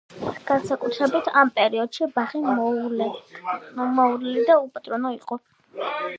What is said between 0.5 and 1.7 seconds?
განსაკუთრებით ამ